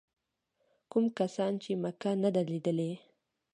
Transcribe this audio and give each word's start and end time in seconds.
کوم 0.91 1.05
کسان 1.19 1.53
چې 1.63 1.71
مکه 1.83 2.11
نه 2.23 2.29
ده 2.35 2.41
لیدلې. 2.51 2.91